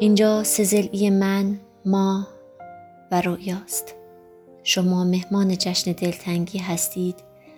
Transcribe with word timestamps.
اینجا 0.00 0.44
سزلی 0.44 1.10
من 1.10 1.60
ما 1.84 2.26
و 3.10 3.20
رویاست 3.20 3.94
شما 4.62 5.04
مهمان 5.04 5.58
جشن 5.58 5.92
دلتنگی 5.92 6.58
هستید 6.58 7.16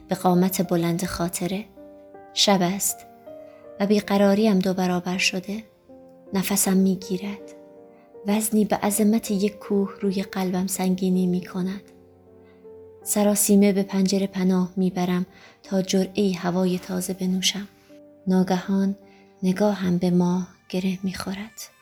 به 0.08 0.14
قامت 0.14 0.68
بلند 0.68 1.04
خاطره. 1.04 1.64
شب 2.34 2.58
است 2.62 3.06
و 3.80 3.86
بیقراریم 3.86 4.58
دو 4.58 4.74
برابر 4.74 5.18
شده. 5.18 5.64
نفسم 6.32 6.76
می‌گیرد. 6.76 7.54
وزنی 8.26 8.64
به 8.64 8.76
عظمت 8.76 9.30
یک 9.30 9.58
کوه 9.58 9.90
روی 10.00 10.22
قلبم 10.22 10.66
سنگینی 10.66 11.26
می 11.26 11.40
کند 11.40 11.82
سراسیمه 13.02 13.72
به 13.72 13.82
پنجره 13.82 14.26
پناه 14.26 14.72
می‌برم 14.76 15.26
تا 15.62 15.82
جرعه 15.82 16.32
هوای 16.32 16.78
تازه 16.78 17.12
بنوشم. 17.12 17.68
ناگهان 18.26 18.96
نگاهم 19.42 19.98
به 19.98 20.10
ماه 20.10 20.48
گره 20.68 20.98
می‌خورد. 21.02 21.77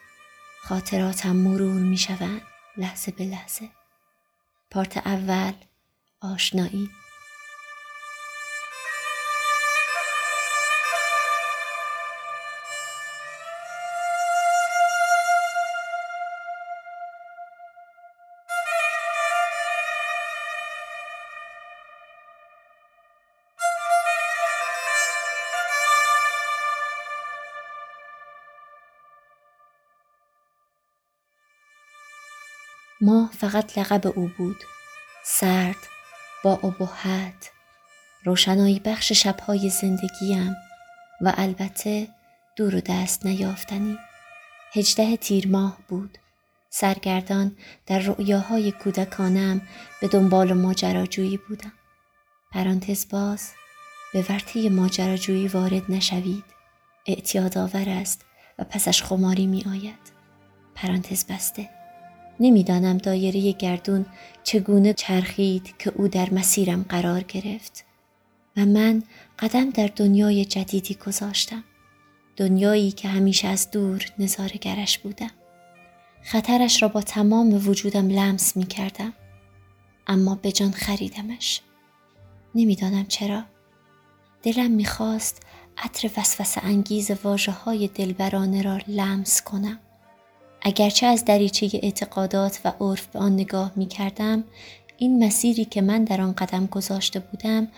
خاطراتم 0.69 1.37
مرور 1.37 1.81
می 1.81 1.97
شوند 1.97 2.43
لحظه 2.77 3.13
به 3.13 3.25
لحظه. 3.25 3.69
پارت 4.71 4.97
اول 4.97 5.53
آشنایی. 6.21 6.91
ماه 33.01 33.31
فقط 33.33 33.79
لقب 33.79 34.07
او 34.07 34.31
بود. 34.39 34.57
سرد 35.25 35.77
با 36.45 36.53
ابهت 36.53 37.51
روشنایی 38.25 38.81
بخش 38.81 39.13
شبهای 39.13 39.71
زندگیم 39.71 40.57
و 41.21 41.33
البته 41.37 42.09
دور 42.57 42.75
و 42.75 42.81
دست 42.81 43.27
نیافتنی. 43.27 43.99
هجده 44.73 45.17
تیر 45.17 45.49
ماه 45.49 45.79
بود. 45.89 46.19
سرگردان 46.71 47.57
در 47.87 47.99
رؤیاهای 47.99 48.73
کودکانم 48.73 49.61
به 50.01 50.09
دنبال 50.09 50.53
ماجراجویی 50.53 51.37
بودم. 51.37 51.73
پرانتز 52.53 53.09
باز 53.09 53.53
به 54.13 54.25
ورطه 54.29 54.71
ماجراجویی 54.71 55.49
وارد 55.49 55.83
نشوید. 55.89 56.45
اعتیاد 57.07 57.59
آور 57.59 57.89
است 57.89 58.25
و 58.59 58.65
پسش 58.65 59.03
خماری 59.03 59.47
می 59.47 59.65
آید 59.71 60.13
پرانتز 60.75 61.27
بسته. 61.27 61.76
نمی‌دانم 62.41 62.99
دایره 62.99 63.53
گردون 63.53 64.07
چگونه 64.45 64.93
چرخید 64.93 65.75
که 65.79 65.93
او 65.97 66.09
در 66.09 66.31
مسیرم 66.35 66.83
قرار 66.89 67.23
گرفت. 67.23 67.85
و 68.57 68.67
من 68.67 69.03
قدم 69.39 69.71
در 69.71 69.91
دنیای 69.97 70.45
جدیدی 70.45 70.95
گذاشتم. 70.95 71.65
دنیایی 72.37 72.91
که 72.91 73.09
همیشه 73.09 73.49
از 73.49 73.71
دور 73.71 74.05
نظارگرش 74.19 74.99
بودم. 74.99 75.31
خطرش 76.23 76.83
را 76.83 76.89
با 76.89 77.03
تمام 77.03 77.69
وجودم 77.69 78.09
لمس 78.09 78.57
می 78.57 78.67
کردم 78.67 79.13
اما 80.07 80.35
به 80.35 80.53
جان 80.53 80.71
خریدمش. 80.71 81.61
نمی‌دانم 82.55 83.07
چرا. 83.07 83.45
دلم 84.43 84.71
می‌خواست 84.71 85.43
عطر 85.79 86.11
وسوسه 86.17 86.65
انگیز 86.65 87.11
واجه 87.25 87.53
های 87.53 87.89
دلبرانه 87.89 88.63
را 88.63 88.79
لمس 88.89 89.43
کنم. 89.43 89.79
اگرچه 90.63 91.07
از 91.07 91.25
دریچه 91.25 91.71
اعتقادات 91.83 92.61
و 92.65 92.73
عرف 92.81 93.07
به 93.07 93.19
آن 93.19 93.33
نگاه 93.33 93.73
می 93.77 93.87
کردم 93.87 94.45
این 94.99 95.25
مسیری 95.27 95.65
که 95.65 95.83
من 95.83 96.05
در 96.05 96.21
آن 96.21 96.33
قدم 96.33 96.67
گذاشته 96.67 97.21
بودم 97.21 97.69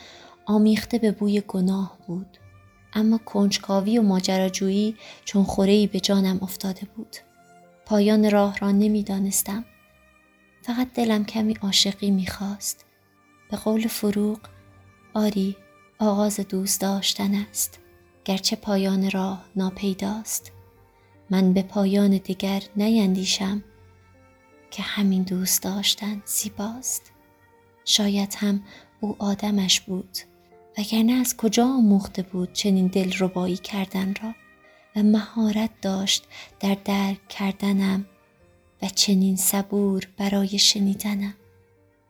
آمیخته 0.46 0.98
به 0.98 1.12
بوی 1.12 1.40
گناه 1.40 1.98
بود. 2.06 2.38
اما 2.92 3.18
کنجکاوی 3.18 3.98
و 3.98 4.02
ماجراجویی 4.02 4.96
چون 5.24 5.44
خورهی 5.44 5.86
به 5.86 6.00
جانم 6.00 6.38
افتاده 6.42 6.86
بود. 6.96 7.16
پایان 7.86 8.30
راه 8.30 8.58
را 8.58 8.70
نمی‌دانستم. 8.70 9.64
فقط 10.62 10.92
دلم 10.94 11.24
کمی 11.24 11.54
عاشقی 11.62 12.10
می‌خواست. 12.10 12.84
به 13.50 13.56
قول 13.56 13.86
فروغ 13.86 14.38
آری 15.14 15.56
آغاز 15.98 16.40
دوست 16.40 16.81
داشتن 16.81 17.34
است. 17.34 17.78
گرچه 18.24 18.56
پایان 18.56 19.10
راه 19.10 19.44
ناپیداست. 19.56 20.52
من 21.30 21.52
به 21.52 21.62
پایان 21.62 22.10
دیگر 22.10 22.62
نیندیشم 22.76 23.64
که 24.70 24.82
همین 24.82 25.22
دوست 25.22 25.62
داشتن 25.62 26.22
زیباست. 26.26 27.12
شاید 27.84 28.34
هم 28.38 28.62
او 29.00 29.16
آدمش 29.19 29.80
بود 29.80 30.19
وگرنه 30.78 31.12
از 31.12 31.36
کجا 31.36 31.64
آموخته 31.64 32.22
بود 32.22 32.52
چنین 32.52 32.86
دل 32.86 33.12
ربایی 33.19 33.56
کردن 33.56 34.14
را 34.22 34.34
و 34.96 35.02
مهارت 35.02 35.70
داشت 35.82 36.25
در 36.60 36.76
درک 36.84 37.28
کردنم 37.28 38.06
و 38.82 38.88
چنین 38.88 39.36
صبور 39.36 40.08
برای 40.16 40.58
شنیدنم. 40.58 41.34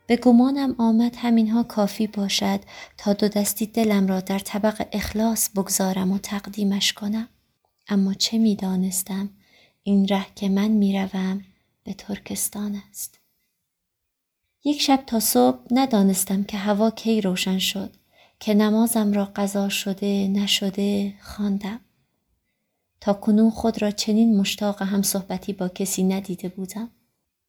به 0.07 0.17
گمانم 0.17 0.75
آمد 0.79 1.17
همینها 1.17 1.63
کافی 1.63 2.07
باشد 2.07 2.61
تا 2.97 3.13
دو 3.13 3.29
دستی 3.29 3.67
دلم 3.67 4.07
را 4.07 4.21
در 4.21 4.39
طبق 4.39 4.87
اخلاص 4.93 5.51
بگذارم 5.57 6.13
و 6.13 6.19
تقدیمش 6.19 6.93
کنم. 6.93 7.29
اما 7.89 8.15
چه 8.15 8.39
می 8.39 8.57
دانستم 8.57 9.31
این 9.83 10.09
ره 10.09 10.27
که 10.35 10.49
من 10.49 10.69
می 10.69 10.99
روم 10.99 11.45
به 11.85 11.95
ترکستان 11.95 12.83
است. 12.91 13.19
یک 14.65 14.81
شب 14.81 15.05
تا 15.07 15.21
صبح 15.21 15.59
ندانستم 15.71 16.45
که 16.45 16.57
هوا 16.57 16.91
کی 16.91 17.21
روشن 17.21 17.59
شد 17.59 17.97
که 18.41 18.55
نمازم 18.55 19.13
را 19.13 19.25
قضا 19.25 19.69
شده 19.69 20.29
نشده 20.29 21.15
خواندم. 21.21 21.81
تا 23.01 23.13
کنون 23.13 23.51
خود 23.51 23.83
را 23.83 23.91
چنین 23.91 24.37
مشتاق 24.37 24.83
هم 24.83 25.03
صحبتی 25.03 25.53
با 25.53 25.69
کسی 25.69 26.03
ندیده 26.03 26.49
بودم. 26.49 26.91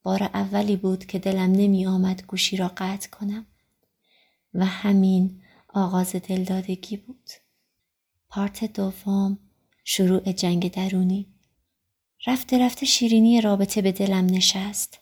بار 0.03 0.23
اولی 0.23 0.75
بود 0.75 1.05
که 1.05 1.19
دلم 1.19 1.51
نمی 1.51 1.87
آمد 1.87 2.23
گوشی 2.27 2.57
را 2.57 2.71
قطع 2.77 3.09
کنم 3.09 3.45
و 4.53 4.65
همین 4.65 5.41
آغاز 5.67 6.15
دلدادگی 6.15 6.97
بود. 6.97 7.29
پارت 8.29 8.73
دوم 8.73 9.37
شروع 9.91 10.31
جنگ 10.31 10.71
درونی 10.71 11.27
رفته 12.27 12.65
رفته 12.65 12.85
شیرینی 12.85 13.41
رابطه 13.41 13.81
به 13.81 13.91
دلم 13.91 14.25
نشست 14.25 14.99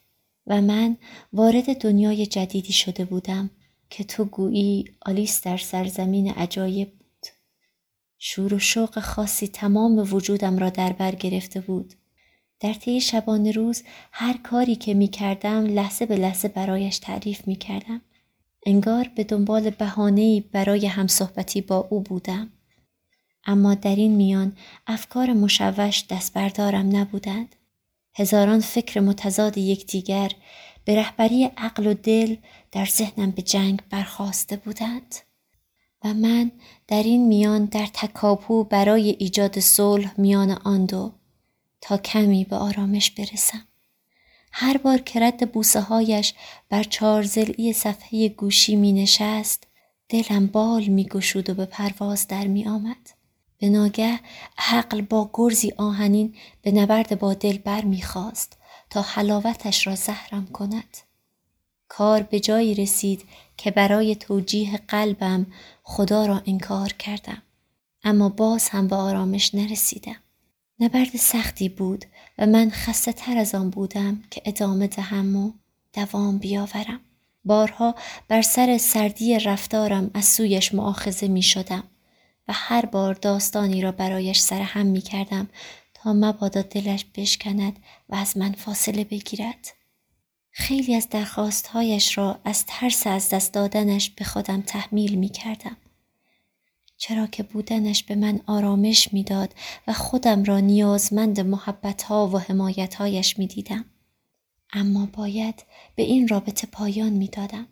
و 0.48 0.62
من 0.62 0.98
وارد 1.34 1.82
دنیای 1.82 2.26
جدیدی 2.26 2.74
شده 2.74 3.06
بودم 3.06 3.50
که 3.90 4.04
تو 4.04 4.26
گویی 4.26 4.86
آلیس 5.02 5.42
در 5.42 5.58
سرزمین 5.58 6.32
عجایب 6.32 6.92
بود. 6.92 7.28
شور 8.18 8.54
و 8.54 8.60
شوق 8.60 9.00
خاصی 9.00 9.48
تمام 9.48 10.14
وجودم 10.14 10.58
را 10.58 10.70
در 10.70 10.94
بر 10.94 11.16
گرفته 11.16 11.62
بود. 11.62 11.94
در 12.60 12.74
طی 12.74 13.02
شبانه 13.02 13.52
روز 13.52 13.84
هر 14.12 14.38
کاری 14.38 14.76
که 14.76 14.94
می 14.94 15.08
کردم 15.08 15.66
لحظه 15.66 16.06
به 16.06 16.16
لحظه 16.16 16.48
برایش 16.48 17.00
تعریف 17.00 17.48
می 17.48 17.56
کردم. 17.56 18.02
انگار 18.66 19.12
به 19.16 19.24
دنبال 19.24 19.70
بهانه‌ای 19.70 20.42
برای 20.52 20.86
همصحبتی 20.86 21.62
با 21.62 21.88
او 21.90 22.02
بودم. 22.02 22.52
اما 23.48 23.76
در 23.76 23.96
این 23.96 24.16
میان 24.16 24.58
افکار 24.88 25.34
مشوش 25.34 26.06
دست 26.10 26.34
بردارم 26.34 26.96
نبودند. 26.96 27.56
هزاران 28.16 28.60
فکر 28.60 29.00
متضاد 29.00 29.58
یکدیگر 29.58 30.32
به 30.86 30.96
رهبری 30.96 31.46
عقل 31.58 31.88
و 31.88 31.94
دل 31.94 32.36
در 32.72 32.86
ذهنم 32.86 33.32
به 33.32 33.42
جنگ 33.42 33.82
برخواسته 33.90 34.56
بودند 34.56 35.16
و 36.04 36.14
من 36.14 36.52
در 36.88 37.04
این 37.04 37.28
میان 37.28 37.66
در 37.66 37.86
تکاپو 37.94 38.64
برای 38.64 39.10
ایجاد 39.10 39.60
صلح 39.60 40.14
میان 40.18 40.52
آن 40.52 40.86
دو 40.86 41.12
تا 41.82 41.98
کمی 41.98 42.44
به 42.44 42.56
آرامش 42.56 43.12
برسم. 43.12 43.68
هر 44.52 44.78
بار 44.78 44.98
که 44.98 45.20
رد 45.20 45.52
بوسه 45.52 45.82
هایش 45.82 46.34
بر 46.70 46.84
چارزلی 46.84 47.74
صفحه 47.74 48.30
گوشی 48.30 48.76
می 48.76 48.94
نشست 48.94 49.68
دلم 50.10 50.48
بال 50.48 50.86
می 50.86 51.04
گشود 51.06 51.50
و 51.50 51.54
به 51.54 51.66
پرواز 51.66 52.28
در 52.28 52.48
می 52.48 52.68
آمد. 52.68 53.17
به 53.60 53.70
ناگه 53.70 54.20
عقل 54.58 55.02
با 55.02 55.30
گرزی 55.34 55.74
آهنین 55.78 56.36
به 56.62 56.72
نبرد 56.72 57.20
با 57.20 57.34
دل 57.34 57.58
بر 57.58 57.82
می‌خواست 57.82 58.58
تا 58.90 59.02
حلاوتش 59.02 59.88
را 59.88 59.96
زهرم 59.96 60.48
کند. 60.48 60.98
کار 61.88 62.24
به 62.24 62.40
جایی 62.40 62.76
رسید 62.76 63.24
که 63.58 63.72
برای 63.72 64.16
توجیه 64.16 64.78
قلبم 64.78 65.46
خدا 65.84 66.26
را 66.26 66.42
انکار 66.46 66.94
کردم 66.94 67.42
اما 68.04 68.30
باز 68.30 68.70
هم 68.70 68.88
به 68.88 68.96
آرامش 68.96 69.56
نرسیدم. 69.56 70.16
نبرد 70.80 71.16
سختی 71.18 71.70
بود 71.70 72.06
و 72.38 72.46
من 72.46 72.70
خسته 72.70 73.12
تر 73.12 73.38
از 73.38 73.56
آن 73.56 73.70
بودم 73.70 74.24
که 74.32 74.42
ادامه 74.46 74.88
دهم 74.88 75.36
و 75.36 75.52
دوام 75.94 76.38
بیاورم. 76.38 77.00
بارها 77.46 77.96
بر 78.28 78.42
سر 78.42 78.78
سردی 78.78 79.40
رفتارم 79.40 80.12
از 80.14 80.26
سویش 80.26 80.74
معاخزه 80.74 81.28
می 81.28 81.42
شدم. 81.42 81.84
و 82.48 82.54
هر 82.54 82.86
بار 82.86 83.14
داستانی 83.14 83.82
را 83.82 83.92
برایش 83.92 84.40
سرهم 84.40 84.86
می 84.86 85.02
کردم 85.02 85.50
تا 85.94 86.14
مبادا 86.14 86.62
دلش 86.62 87.06
بشکند 87.16 87.80
و 88.10 88.16
از 88.16 88.38
من 88.38 88.52
فاصله 88.52 89.04
بگیرد. 89.04 89.68
خیلی 90.52 90.96
از 90.96 91.10
درخواستهایش 91.10 92.18
را 92.18 92.40
از 92.46 92.66
ترس 92.66 93.08
از 93.08 93.30
دست 93.30 93.54
دادنش 93.54 94.10
به 94.10 94.26
خودم 94.26 94.62
تحمیل 94.62 95.16
می 95.16 95.30
کردم. 95.30 95.78
چرا 96.98 97.28
که 97.28 97.44
بودنش 97.44 98.04
به 98.04 98.16
من 98.16 98.42
آرامش 98.46 99.14
می‌داد 99.14 99.54
و 99.88 99.94
خودم 99.94 100.44
را 100.44 100.60
نیازمند 100.60 101.40
محبتها 101.40 102.28
و 102.28 102.40
حمایتهایش 102.40 103.40
می 103.40 103.48
دیدم. 103.48 103.86
اما 104.74 105.06
باید 105.06 105.64
به 105.96 106.04
این 106.04 106.28
رابطه 106.28 106.68
پایان 106.68 107.10
می 107.10 107.28
دادم. 107.28 107.68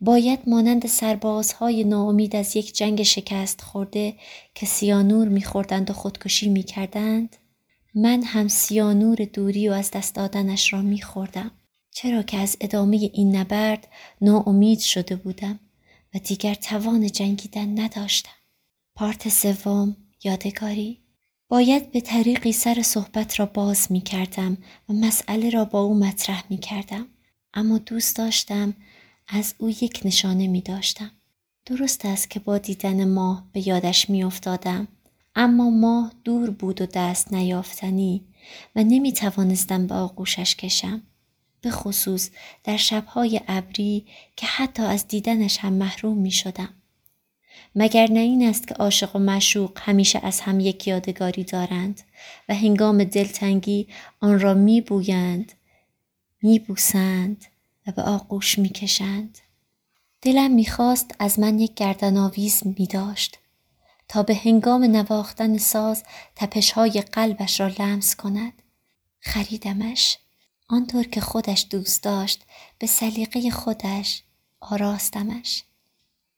باید 0.00 0.48
مانند 0.48 0.86
سربازهای 0.86 1.84
ناامید 1.84 2.36
از 2.36 2.56
یک 2.56 2.76
جنگ 2.76 3.02
شکست 3.02 3.60
خورده 3.60 4.14
که 4.54 4.66
سیانور 4.66 5.28
میخوردند 5.28 5.90
و 5.90 5.92
خودکشی 5.92 6.48
می‌کردند 6.48 7.36
من 7.94 8.22
هم 8.22 8.48
سیانور 8.48 9.16
دوری 9.16 9.68
و 9.68 9.72
از 9.72 9.90
دست 9.90 10.14
دادنش 10.14 10.72
را 10.72 10.82
میخوردم. 10.82 11.50
چرا 11.90 12.22
که 12.22 12.36
از 12.38 12.56
ادامه 12.60 12.96
این 13.12 13.36
نبرد 13.36 13.88
ناامید 14.20 14.78
شده 14.78 15.16
بودم 15.16 15.60
و 16.14 16.18
دیگر 16.18 16.54
توان 16.54 17.06
جنگیدن 17.06 17.80
نداشتم. 17.80 18.30
پارت 18.94 19.28
سوم 19.28 19.96
یادگاری. 20.24 21.00
باید 21.48 21.92
به 21.92 22.00
طریقی 22.00 22.52
سر 22.52 22.82
صحبت 22.82 23.40
را 23.40 23.46
باز 23.46 23.92
می 23.92 24.00
کردم 24.00 24.58
و 24.88 24.92
مسئله 24.92 25.50
را 25.50 25.64
با 25.64 25.80
او 25.80 25.94
مطرح 25.94 26.44
می 26.50 26.58
کردم. 26.58 27.06
اما 27.54 27.78
دوست 27.78 28.16
داشتم 28.16 28.74
از 29.32 29.54
او 29.58 29.70
یک 29.70 30.00
نشانه 30.04 30.46
می 30.46 30.60
داشتم. 30.60 31.10
درست 31.66 32.06
است 32.06 32.30
که 32.30 32.40
با 32.40 32.58
دیدن 32.58 33.08
ماه 33.08 33.48
به 33.52 33.68
یادش 33.68 34.10
می 34.10 34.24
افتادم. 34.24 34.88
اما 35.34 35.70
ماه 35.70 36.12
دور 36.24 36.50
بود 36.50 36.80
و 36.80 36.86
دست 36.86 37.32
نیافتنی 37.32 38.24
و 38.76 38.84
نمی 38.84 39.12
توانستم 39.12 39.86
به 39.86 39.94
آغوشش 39.94 40.56
کشم. 40.56 41.02
به 41.60 41.70
خصوص 41.70 42.30
در 42.64 42.76
شبهای 42.76 43.40
ابری 43.48 44.06
که 44.36 44.46
حتی 44.46 44.82
از 44.82 45.08
دیدنش 45.08 45.58
هم 45.58 45.72
محروم 45.72 46.18
می 46.18 46.30
شدم. 46.30 46.68
مگر 47.74 48.10
نه 48.10 48.20
این 48.20 48.48
است 48.48 48.68
که 48.68 48.74
عاشق 48.74 49.16
و 49.16 49.18
مشوق 49.18 49.78
همیشه 49.82 50.20
از 50.22 50.40
هم 50.40 50.60
یک 50.60 50.88
یادگاری 50.88 51.44
دارند 51.44 52.00
و 52.48 52.54
هنگام 52.54 53.04
دلتنگی 53.04 53.88
آن 54.20 54.40
را 54.40 54.54
می 54.54 54.80
بویند 54.80 55.52
می 56.42 56.58
بوسند 56.58 57.46
و 57.86 57.92
به 57.92 58.02
آغوش 58.02 58.58
می 58.58 58.68
کشند. 58.68 59.38
دلم 60.22 60.50
می‌خواست 60.50 61.14
از 61.18 61.38
من 61.38 61.58
یک 61.58 61.74
گردن 61.74 62.16
آویز 62.16 62.62
می 62.64 62.86
داشت 62.86 63.38
تا 64.08 64.22
به 64.22 64.34
هنگام 64.34 64.84
نواختن 64.84 65.58
ساز 65.58 66.04
تپشهای 66.36 67.00
قلبش 67.00 67.60
را 67.60 67.70
لمس 67.78 68.16
کند. 68.16 68.52
خریدمش. 69.20 70.18
آنطور 70.68 71.04
که 71.04 71.20
خودش 71.20 71.66
دوست 71.70 72.02
داشت 72.02 72.44
به 72.78 72.86
سلیقه 72.86 73.50
خودش 73.50 74.22
آراستمش 74.60 75.64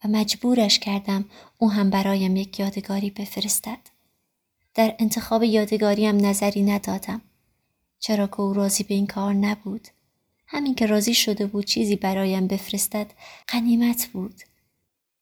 و 0.05 0.09
مجبورش 0.09 0.79
کردم 0.79 1.25
او 1.59 1.71
هم 1.71 1.91
برایم 1.91 2.37
یک 2.37 2.61
یادگاری 2.61 3.11
بفرستد. 3.11 3.79
در 4.75 4.97
انتخاب 4.99 5.43
یادگاریم 5.43 6.27
نظری 6.27 6.63
ندادم. 6.63 7.21
چرا 7.99 8.27
که 8.27 8.41
او 8.41 8.53
راضی 8.53 8.85
به 8.85 8.95
این 8.95 9.07
کار 9.07 9.35
نبود. 9.35 9.89
همین 10.55 10.75
که 10.75 10.87
راضی 10.87 11.15
شده 11.15 11.47
بود 11.47 11.65
چیزی 11.65 11.97
برایم 11.97 12.47
بفرستد 12.47 13.13
قنیمت 13.47 14.09
بود. 14.13 14.35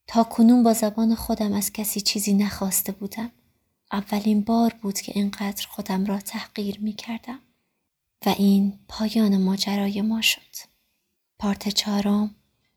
تا 0.06 0.24
کنون 0.24 0.62
با 0.62 0.72
زبان 0.72 1.14
خودم 1.14 1.52
از 1.52 1.72
کسی 1.72 2.00
چیزی 2.00 2.34
نخواسته 2.34 2.92
بودم. 2.92 3.30
اولین 3.92 4.40
بار 4.40 4.74
بود 4.82 5.00
که 5.00 5.12
اینقدر 5.14 5.66
خودم 5.66 6.06
را 6.06 6.18
تحقیر 6.18 6.80
می 6.80 6.92
کردم. 6.92 7.38
و 8.26 8.34
این 8.38 8.78
پایان 8.88 9.36
ماجرای 9.36 10.02
ما 10.02 10.20
شد. 10.20 10.56
پارت 11.38 11.68
چهارم 11.68 12.34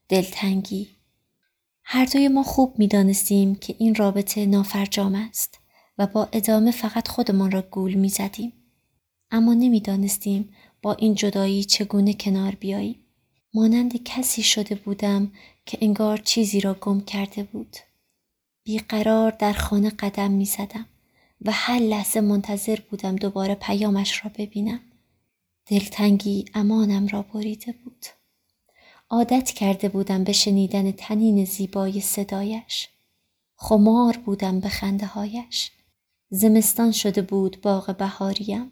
دلتنگی 0.10 0.89
هر 1.83 2.05
دوی 2.05 2.27
ما 2.27 2.43
خوب 2.43 2.79
می 2.79 2.88
دانستیم 2.88 3.55
که 3.55 3.75
این 3.79 3.95
رابطه 3.95 4.45
نافرجام 4.45 5.15
است 5.15 5.60
و 5.98 6.07
با 6.07 6.29
ادامه 6.31 6.72
فقط 6.72 7.07
خودمان 7.07 7.51
را 7.51 7.62
گول 7.62 7.93
می 7.93 8.10
زدیم. 8.10 8.53
اما 9.31 9.53
نمی‌دانستیم 9.53 10.50
با 10.83 10.93
این 10.93 11.15
جدایی 11.15 11.63
چگونه 11.63 12.13
کنار 12.13 12.55
بیاییم. 12.55 12.99
مانند 13.53 14.03
کسی 14.03 14.43
شده 14.43 14.75
بودم 14.75 15.31
که 15.65 15.77
انگار 15.81 16.17
چیزی 16.17 16.61
را 16.61 16.73
گم 16.73 17.01
کرده 17.01 17.43
بود. 17.43 17.77
بیقرار 18.63 19.31
در 19.31 19.53
خانه 19.53 19.89
قدم 19.89 20.31
می 20.31 20.45
زدم 20.45 20.85
و 21.45 21.51
هر 21.51 21.79
لحظه 21.79 22.21
منتظر 22.21 22.79
بودم 22.89 23.15
دوباره 23.15 23.55
پیامش 23.55 24.25
را 24.25 24.31
ببینم. 24.37 24.79
دلتنگی 25.65 26.45
امانم 26.53 27.07
را 27.07 27.21
بریده 27.21 27.71
بود. 27.71 28.05
عادت 29.09 29.51
کرده 29.51 29.89
بودم 29.89 30.23
به 30.23 30.31
شنیدن 30.31 30.91
تنین 30.91 31.45
زیبای 31.45 32.01
صدایش. 32.01 32.89
خمار 33.55 34.17
بودم 34.17 34.59
به 34.59 34.69
خنده 34.69 35.05
هایش. 35.05 35.71
زمستان 36.29 36.91
شده 36.91 37.21
بود 37.21 37.61
باغ 37.61 37.97
بهاریم. 37.97 38.71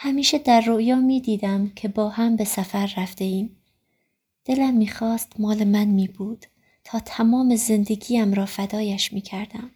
همیشه 0.00 0.38
در 0.38 0.60
رویا 0.60 0.96
می 0.96 1.20
دیدم 1.20 1.68
که 1.76 1.88
با 1.88 2.08
هم 2.08 2.36
به 2.36 2.44
سفر 2.44 2.94
رفته 2.96 3.24
ایم. 3.24 3.56
دلم 4.44 4.74
می‌خواست 4.74 5.32
مال 5.38 5.64
من 5.64 5.84
می 5.84 6.08
بود 6.08 6.46
تا 6.84 7.00
تمام 7.00 7.56
زندگیم 7.56 8.32
را 8.34 8.46
فدایش 8.46 9.12
می 9.12 9.20
کردم. 9.20 9.70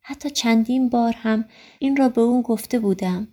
حتی 0.00 0.30
چندین 0.30 0.88
بار 0.88 1.12
هم 1.12 1.44
این 1.78 1.96
را 1.96 2.08
به 2.08 2.20
او 2.20 2.42
گفته 2.42 2.78
بودم. 2.78 3.28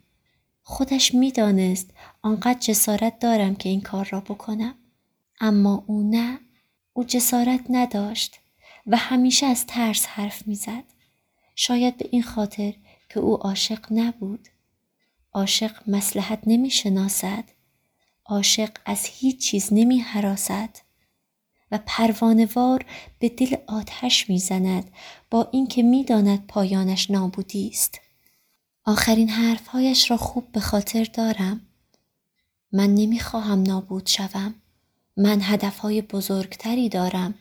خودش 0.64 1.14
می‌دانست 1.16 1.90
آنقدر 2.22 2.60
جسارت 2.60 3.20
دارم 3.20 3.56
که 3.56 3.70
این 3.70 3.82
کار 3.82 4.10
را 4.12 4.20
بکنم. 4.20 4.76
اما 5.40 5.84
او 5.88 6.10
نه 6.10 6.40
او 6.94 7.04
جسارت 7.04 7.62
نداشت 7.70 8.40
و 8.88 8.98
همیشه 8.98 9.46
از 9.46 9.66
ترس 9.66 10.06
حرف 10.06 10.48
می‌زد 10.48 10.84
شاید 11.56 11.98
به 11.98 12.10
این 12.12 12.24
خاطر 12.24 12.74
که 13.10 13.20
او 13.20 13.38
عاشق 13.38 13.86
نبود 13.92 14.48
عاشق 15.36 15.90
مسلحت 15.90 16.40
نمی 16.48 16.70
شناسد 16.70 17.44
عاشق 18.26 18.70
از 18.86 19.06
هیچ 19.06 19.50
چیز 19.50 19.68
نمی 19.72 20.00
حراسد 20.00 20.78
و 21.72 21.80
پروانوار 21.86 22.86
به 23.20 23.30
دل 23.30 23.56
آتش 23.68 24.30
می‌زند 24.30 24.92
با 25.32 25.50
اینکه 25.52 25.84
می‌داند 25.84 26.48
پایانش 26.48 27.12
نابودی 27.12 27.70
است. 27.70 28.00
آخرین 28.86 29.30
حرفهایش 29.30 30.12
را 30.12 30.18
خوب 30.18 30.52
به 30.52 30.60
خاطر 30.60 31.04
دارم. 31.04 31.62
من 32.72 32.96
نمی‌خواهم 32.96 33.64
نابود 33.64 34.08
شوم. 34.08 34.56
من 35.18 35.40
هدفهای 35.42 36.02
بزرگتری 36.02 36.90
دارم 36.90 37.34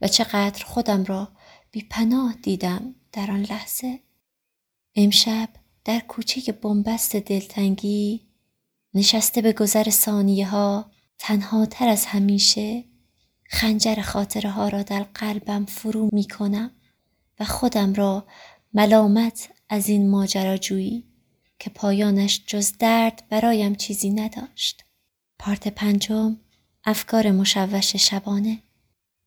و 0.00 0.08
چقدر 0.08 0.64
خودم 0.64 1.04
را 1.04 1.28
بی 1.70 1.82
پناه 1.82 2.34
دیدم 2.42 2.94
در 3.12 3.30
آن 3.30 3.40
لحظه. 3.40 4.00
امشب 4.94 5.48
در 5.88 6.00
کوچه 6.00 6.52
بنبست 6.52 7.16
دلتنگی 7.16 8.26
نشسته 8.94 9.42
به 9.42 9.52
گذر 9.52 9.90
ثانیه 9.90 10.48
ها 10.48 10.90
تنها 11.18 11.66
تر 11.66 11.88
از 11.88 12.06
همیشه 12.06 12.84
خنجر 13.44 14.00
خاطره 14.00 14.50
ها 14.50 14.68
را 14.68 14.82
در 14.82 15.02
قلبم 15.02 15.64
فرو 15.64 16.08
می 16.12 16.24
کنم 16.24 16.70
و 17.40 17.44
خودم 17.44 17.94
را 17.94 18.26
ملامت 18.74 19.48
از 19.68 19.88
این 19.88 20.10
ماجراجویی 20.10 21.04
که 21.58 21.70
پایانش 21.70 22.42
جز 22.46 22.72
درد 22.78 23.22
برایم 23.30 23.74
چیزی 23.74 24.10
نداشت. 24.10 24.84
پارت 25.38 25.68
پنجم 25.68 26.36
افکار 26.84 27.30
مشوش 27.30 27.96
شبانه 27.96 28.62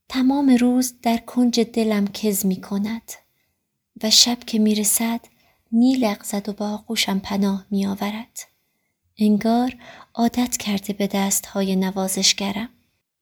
تمام 0.10 0.50
روز 0.50 0.94
در 1.02 1.18
کنج 1.18 1.60
دلم 1.60 2.08
کز 2.08 2.46
می 2.46 2.62
کند 2.62 3.12
و 4.04 4.10
شب 4.10 4.40
که 4.40 4.60
می 4.60 4.76
رسد 4.76 5.31
می 5.72 5.94
لغزد 5.96 6.50
و 6.50 6.54
با 6.54 6.70
آغوشم 6.70 7.20
پناه 7.20 7.66
می 7.72 7.86
آورد. 7.86 8.40
انگار 9.18 9.76
عادت 10.14 10.58
کرده 10.58 10.94
به 10.94 11.08
دست 11.08 11.46
های 11.46 11.76
نوازشگرم. 11.76 12.70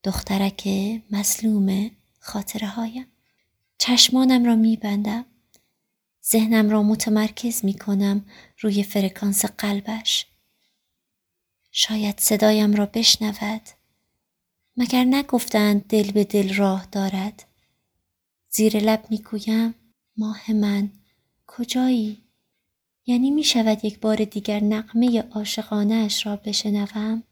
دخترک 0.03 0.70
مسلوم 1.12 1.91
خاطره 2.20 2.68
هایم. 2.68 3.06
چشمانم 3.77 4.46
را 4.46 4.56
می 4.56 4.77
بندم. 4.77 5.25
ذهنم 6.32 6.70
را 6.70 6.84
متمرکز 6.84 7.65
می 7.65 7.74
کنم 7.74 8.25
روی 8.60 8.84
فرکانس 8.84 9.46
قلبش. 9.46 10.25
شاید 11.72 12.20
صدایم 12.20 12.74
را 12.74 12.86
بشنود. 12.86 13.62
مگر 14.77 15.03
نگفتند 15.03 15.88
دل 15.88 16.12
به 16.12 16.24
دل 16.24 16.56
راه 16.56 16.86
دارد. 16.91 17.44
زیر 18.50 18.77
لب 18.77 19.06
می 19.10 19.18
گویم 19.18 19.75
ماه 20.18 20.51
من 20.51 20.89
کجایی؟ 21.48 22.28
یعنی 23.10 23.32
می 23.32 23.44
شود 23.44 23.86
یک 23.86 24.00
بار 24.00 24.16
دیگر 24.16 24.63
نقمه 24.63 25.22
عاشقانه 25.22 26.10
را 26.25 26.36
بشنوم؟ 26.36 27.24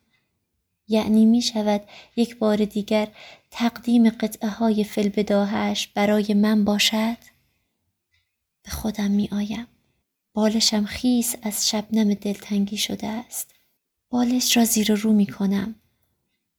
یعنی 0.88 1.26
می 1.26 1.42
شود 1.42 1.82
یک 2.16 2.38
بار 2.38 2.66
دیگر 2.66 3.08
تقدیم 3.52 4.10
قطعه 4.10 4.50
های 4.50 4.84
فلبداهش 4.84 5.88
برای 5.88 6.34
من 6.34 6.66
باشد؟ 6.66 7.18
به 8.64 8.72
خودم 8.72 9.12
می 9.12 9.30
آیم. 9.32 9.68
بالشم 10.34 10.86
خیس 10.86 11.36
از 11.42 11.70
شبنم 11.70 12.14
دلتنگی 12.14 12.78
شده 12.78 13.08
است. 13.08 13.56
بالش 14.10 14.58
را 14.58 14.66
زیر 14.66 14.94
رو 14.94 15.14
می 15.14 15.28
کنم. 15.28 15.76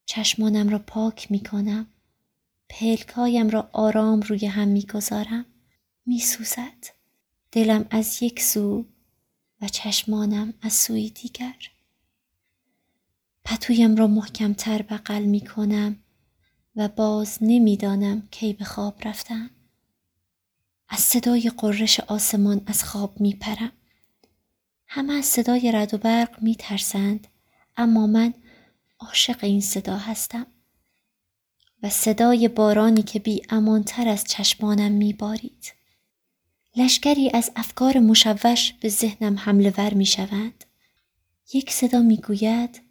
چشمانم 0.07 0.69
را 0.69 0.79
پاک 0.79 1.31
می 1.31 1.41
کنم. 1.41 1.87
پلکایم 2.69 3.51
را 3.51 3.71
آرام 3.73 4.21
روی 4.21 4.47
هم 4.47 4.69
می 4.69 4.83
گذارم. 4.83 5.45
می 6.07 6.21
سوزد. 6.21 6.87
دلم 7.53 7.87
از 7.91 8.23
یک 8.23 8.43
سو 8.43 8.85
و 9.61 9.69
چشمانم 9.69 10.55
از 10.63 10.73
سوی 10.73 11.11
دیگر. 11.11 11.57
پتویم 13.45 13.97
را 13.97 14.07
محکمتر 14.07 14.83
بغل 14.83 15.23
می 15.23 15.41
کنم 15.41 15.97
و 16.77 16.89
باز 16.89 17.39
نمی‌دانم 17.41 18.29
کی 18.31 18.53
به 18.53 18.65
خواب 18.65 19.09
رفتم. 19.09 19.51
از 20.89 21.01
صدای 21.01 21.53
قررش 21.57 22.01
آسمان 22.01 22.61
از 22.67 22.85
خواب 22.85 23.21
می 23.21 23.35
پرم. 23.35 23.73
همه 24.87 25.13
از 25.13 25.25
صدای 25.25 25.73
رد 25.73 25.95
و 25.95 25.99
برق 25.99 26.43
می 26.43 26.55
ترسند 26.55 27.27
اما 27.77 28.07
من 28.07 28.35
عاشق 28.99 29.45
این 29.45 29.61
صدا 29.61 29.97
هستم 29.97 30.47
و 31.83 31.89
صدای 31.89 32.49
بارانی 32.49 33.03
که 33.03 33.19
بی 33.19 33.43
امانتر 33.51 34.09
از 34.09 34.25
چشمانم 34.25 34.93
می 34.93 35.13
بارید. 35.13 35.78
لشکری 36.79 37.31
از 37.35 37.51
افکار 37.57 37.99
مشوش 37.99 38.73
به 38.73 38.89
ذهنم 38.89 39.39
حمله 39.39 39.75
ور 39.79 39.95
می 39.95 40.07
شوند. 40.07 40.65
یک 41.55 41.71
صدا 41.73 42.03
می 42.03 42.17
گوید 42.17 42.83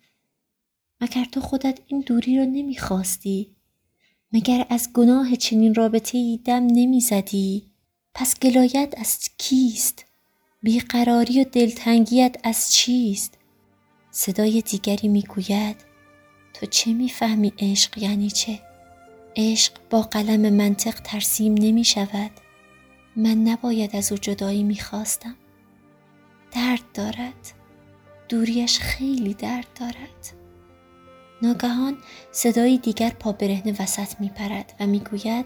مگر 1.01 1.25
تو 1.25 1.41
خودت 1.41 1.79
این 1.87 2.01
دوری 2.01 2.37
را 2.37 2.43
نمی 2.43 2.77
خواستی؟ 2.77 3.55
مگر 4.33 4.65
از 4.69 4.89
گناه 4.93 5.35
چنین 5.35 5.75
رابطه 5.75 6.17
ای 6.17 6.39
دم 6.45 6.67
نمی 6.71 7.01
زدی؟ 7.01 7.71
پس 8.13 8.39
گلایت 8.39 8.93
از 8.97 9.29
کیست؟ 9.37 10.05
بیقراری 10.63 11.41
و 11.41 11.43
دلتنگیت 11.43 12.35
از 12.43 12.73
چیست؟ 12.73 13.37
صدای 14.11 14.61
دیگری 14.61 15.07
می 15.07 15.21
گوید 15.21 15.75
تو 16.53 16.65
چه 16.65 16.93
می‌فهمی 16.93 17.53
عشق 17.59 17.97
یعنی 17.97 18.31
چه؟ 18.31 18.59
عشق 19.35 19.73
با 19.89 20.01
قلم 20.01 20.53
منطق 20.53 20.99
ترسیم 20.99 21.53
نمی 21.53 21.83
شود. 21.83 22.31
من 23.17 23.37
نباید 23.37 23.95
از 23.95 24.11
او 24.11 24.17
جدایی 24.17 24.63
می‌خواستم. 24.63 25.35
درد 26.51 26.81
دارد. 26.93 27.53
دوریش 28.29 28.79
خیلی 28.79 29.33
درد 29.33 29.67
دارد. 29.79 30.33
ناگهان 31.41 31.97
صدایی 32.31 32.77
دیگر 32.77 33.09
پا 33.09 33.31
برهنه 33.31 33.75
وسط 33.79 34.19
میپرد 34.19 34.73
و 34.79 34.87
می‌گوید 34.87 35.45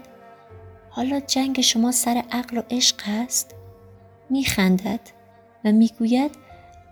حالا 0.90 1.20
جنگ 1.20 1.60
شما 1.60 1.92
سر 1.92 2.24
عقل 2.32 2.58
و 2.58 2.62
عشق 2.70 3.02
است؟ 3.06 3.54
میخندد 4.30 5.00
و 5.64 5.72
می‌گوید 5.72 6.30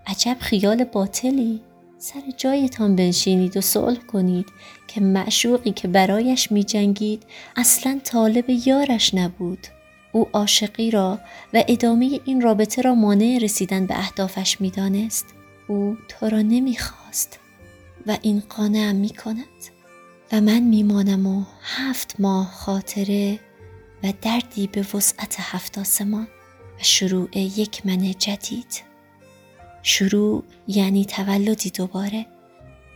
عجب 0.07 0.37
خیال 0.41 0.85
باطلی. 0.85 1.61
سر 1.99 2.23
جایتان 2.37 2.97
بنشینید 2.97 3.57
و 3.57 3.61
صلح 3.61 3.99
کنید 3.99 4.47
که 4.89 5.01
معشوقی 5.01 5.71
که 5.71 5.89
برایش 5.89 6.53
میجنگید 6.53 7.23
اصلا 7.57 8.01
طالب 8.05 8.45
یارش 8.67 9.15
نبود. 9.15 9.67
او 10.13 10.29
عاشقی 10.33 10.91
را 10.91 11.19
و 11.55 11.65
ادامه 11.69 12.21
این 12.25 12.41
رابطه 12.41 12.83
را 12.83 12.95
مانع 12.95 13.39
رسیدن 13.43 13.87
به 13.87 13.99
اهدافش 13.99 14.61
می‌دانست. 14.61 15.27
او 15.69 15.97
تو 16.09 16.29
را 16.29 16.43
نمی‌خواست 16.43 17.39
و 18.07 18.19
این 18.23 18.43
قانعم 18.49 18.97
می 18.97 19.11
کند 19.11 19.45
و 20.33 20.41
من 20.41 20.61
میمانم 20.61 21.27
و 21.27 21.45
هفت 21.63 22.15
ماه 22.19 22.51
خاطره 22.53 23.41
و 24.03 24.13
دردی 24.23 24.67
به 24.67 24.87
وسعت 24.95 25.37
هفت 25.39 25.79
آسمان 25.79 26.29
و 26.81 26.83
شروع 26.83 27.39
یک 27.39 27.87
من 27.87 28.11
جدید. 28.11 28.83
شروع 29.83 30.45
یعنی 30.69 31.05
تولدی 31.05 31.71
دوباره. 31.71 32.27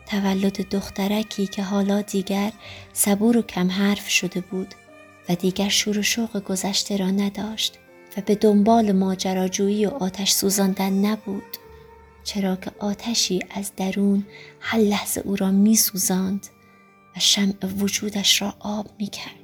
تولد 0.06 0.68
دخترکی 0.68 1.46
که 1.46 1.62
حالا 1.62 2.00
دیگر 2.02 2.52
صبور 2.92 3.36
و 3.36 3.42
کم 3.42 3.70
حرف 3.70 4.08
شده 4.08 4.40
بود. 4.40 4.74
و 5.28 5.34
دیگر 5.34 5.68
شور 5.68 5.98
و 5.98 6.02
شوق 6.02 6.44
گذشته 6.44 6.96
را 6.96 7.10
نداشت 7.10 7.78
و 8.16 8.20
به 8.20 8.34
دنبال 8.34 8.92
ماجراجویی 8.92 9.86
و 9.86 9.90
آتش 9.90 10.30
سوزاندن 10.30 10.92
نبود 10.92 11.56
چرا 12.24 12.56
که 12.56 12.70
آتشی 12.78 13.40
از 13.50 13.72
درون 13.76 14.26
هر 14.60 14.78
لحظه 14.78 15.20
او 15.24 15.36
را 15.36 15.50
می 15.50 15.76
سوزاند 15.76 16.46
و 17.16 17.20
شمع 17.20 17.66
وجودش 17.80 18.42
را 18.42 18.54
آب 18.60 18.86
می 18.98 19.06
کرد. 19.06 19.43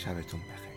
شبتون 0.00 0.40
بخیر. 0.40 0.69